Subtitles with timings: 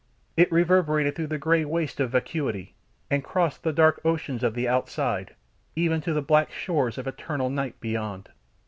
[0.35, 2.73] It reverberated through the grey wastes of vacuity,
[3.11, 5.35] and crossed the dark oceans of the Outside,
[5.75, 8.29] even to the black shores of the eternal night beyond.